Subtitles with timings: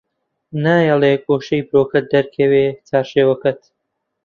[0.63, 3.61] نایەڵێ گۆشەی برۆکەت دەرکەوێ چارشێوەکەت